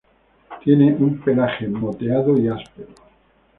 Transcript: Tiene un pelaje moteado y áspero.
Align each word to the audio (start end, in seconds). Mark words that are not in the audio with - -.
Tiene 0.63 0.95
un 0.95 1.19
pelaje 1.19 1.67
moteado 1.67 2.35
y 2.39 2.47
áspero. 2.47 2.87